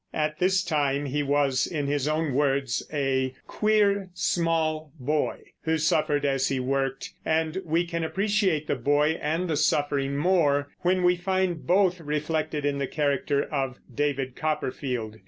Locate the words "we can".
7.63-8.03